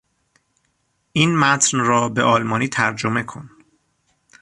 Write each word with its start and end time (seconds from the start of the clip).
این 1.13 1.35
متن 1.39 1.77
را 1.79 2.09
به 2.09 2.23
آلمانی 2.23 2.67
ترجمه 2.67 3.23
کن. 3.23 3.49